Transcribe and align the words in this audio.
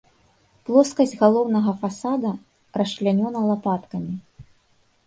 Плоскасць 0.69 1.13
галоўнага 1.23 1.75
фасада 1.83 2.31
расчлянёна 2.85 3.39
лапаткамі. 3.51 4.13